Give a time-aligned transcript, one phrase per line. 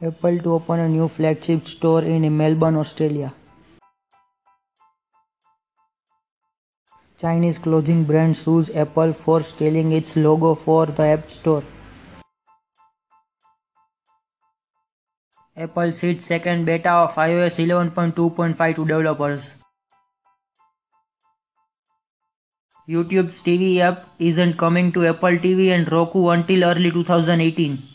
[0.00, 3.32] Apple to open a new flagship store in Melbourne, Australia.
[7.20, 11.64] Chinese clothing brand sues Apple for stealing its logo for the App Store.
[15.56, 19.56] Apple seeds second beta of iOS 11.2.5 to developers.
[22.88, 27.87] YouTube's TV app isn't coming to Apple TV and Roku until early 2018.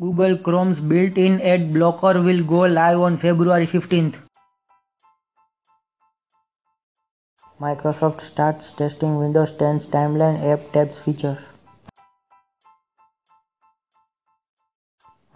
[0.00, 4.18] Google Chrome's built-in ad blocker will go live on February 15th.
[7.60, 11.38] Microsoft starts testing Windows 10's Timeline App Tabs feature.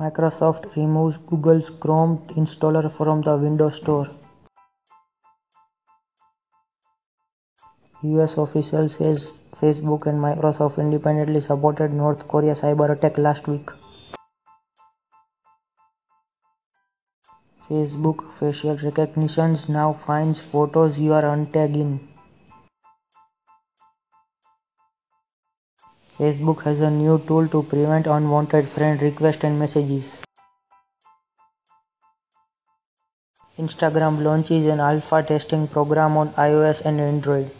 [0.00, 4.08] Microsoft removes Google's Chrome installer from the Windows Store.
[8.02, 13.70] US official says Facebook and Microsoft independently supported North Korea cyber attack last week.
[17.70, 22.00] Facebook facial recognition now finds photos you are untagged in.
[26.16, 30.22] Facebook has a new tool to prevent unwanted friend requests and messages.
[33.58, 37.50] Instagram launches an alpha testing program on iOS and Android.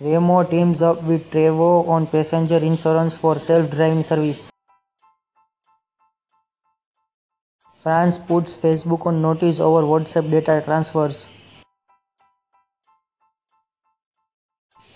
[0.00, 4.50] Waymo teams up with Trov on passenger insurance for self-driving service.
[7.86, 11.28] France puts Facebook on notice over WhatsApp data transfers.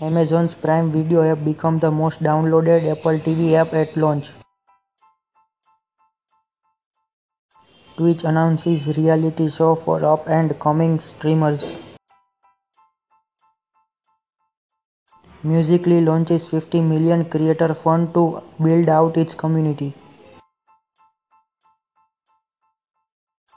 [0.00, 4.32] Amazon's Prime Video app became the most downloaded Apple TV app at launch.
[7.97, 11.78] Twitch announces reality show for up and coming streamers.
[15.44, 19.94] Musical.ly launches 50 million creator fund to build out its community.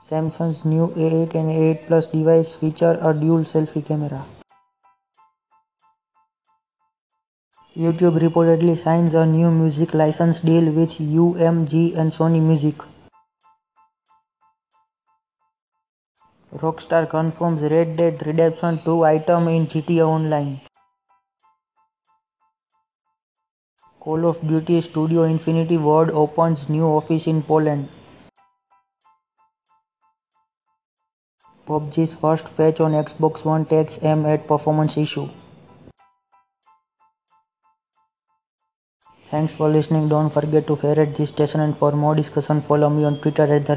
[0.06, 4.26] Samsung's new A8 and A8 Plus device feature a dual selfie camera.
[7.74, 12.76] YouTube reportedly signs a new music license deal with UMG and Sony Music.
[16.52, 20.60] Rockstar confirms Red Dead Redemption 2 item in GTA Online.
[24.02, 27.88] Call of Duty Studio Infinity Ward opens new office in Poland.
[31.68, 35.30] PUBG's first patch on Xbox One takes aim at performance issue.
[39.32, 40.10] Thanks for listening.
[40.10, 43.66] Don't forget to favorite this station and for more discussion follow me on Twitter at
[43.66, 43.74] the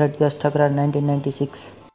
[0.76, 1.85] 1996